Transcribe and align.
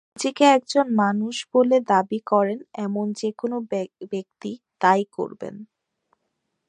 নিজেকে 0.09 0.43
একজন 0.57 0.85
মানুষ 1.01 1.35
বলে 1.53 1.77
দাবি 1.91 2.19
করেন 2.31 2.59
এমন 2.85 3.05
যেকোনো 3.19 3.57
ব্যক্তি 4.11 4.51
তা-ই 4.81 5.03
করবেন। 5.17 5.55